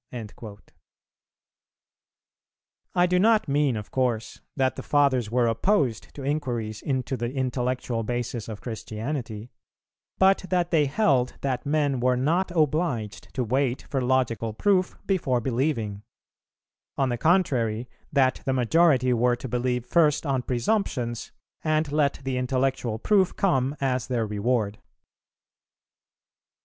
"[330:1] 0.11 0.59
I 2.95 3.05
do 3.05 3.19
not 3.19 3.47
mean 3.47 3.77
of 3.77 3.91
course 3.91 4.41
that 4.55 4.75
the 4.75 4.81
Fathers 4.81 5.29
were 5.29 5.45
opposed 5.45 6.11
to 6.15 6.23
inquiries 6.23 6.81
into 6.81 7.15
the 7.15 7.31
intellectual 7.31 8.01
basis 8.01 8.49
of 8.49 8.61
Christianity, 8.61 9.51
but 10.17 10.45
that 10.49 10.71
they 10.71 10.87
held 10.87 11.35
that 11.41 11.67
men 11.67 11.99
were 11.99 12.15
not 12.17 12.49
obliged 12.49 13.31
to 13.35 13.43
wait 13.43 13.83
for 13.91 14.01
logical 14.01 14.53
proof 14.53 14.97
before 15.05 15.39
believing: 15.39 16.01
on 16.97 17.09
the 17.09 17.17
contrary, 17.19 17.87
that 18.11 18.41
the 18.43 18.53
majority 18.53 19.13
were 19.13 19.35
to 19.35 19.47
believe 19.47 19.85
first 19.85 20.25
on 20.25 20.41
presumptions 20.41 21.31
and 21.63 21.91
let 21.91 22.21
the 22.23 22.37
intellectual 22.37 22.97
proof 22.97 23.35
come 23.35 23.75
as 23.79 24.07
their 24.07 24.25
reward. 24.25 24.79